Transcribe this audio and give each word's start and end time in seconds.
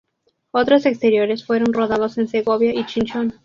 Otros 0.49 0.87
exteriores 0.87 1.45
fueron 1.45 1.73
rodados 1.73 2.17
en 2.17 2.27
Segovia 2.27 2.73
y 2.73 2.87
Chinchón. 2.87 3.33